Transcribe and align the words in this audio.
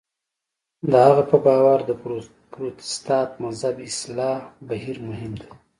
د 0.91 0.93
هغه 1.07 1.23
په 1.31 1.37
باور 1.45 1.79
د 1.85 1.91
پروتستان 2.53 3.27
مذهب 3.43 3.75
اصلاح 3.89 4.39
بهیر 4.67 4.97
مهم 5.09 5.33
و. 5.39 5.41